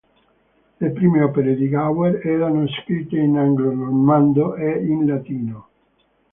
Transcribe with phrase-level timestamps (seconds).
[0.79, 5.67] Le prime opere di Gower erano scritte in anglo-normanno e in latino.